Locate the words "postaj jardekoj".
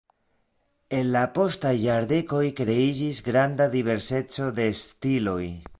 1.35-2.43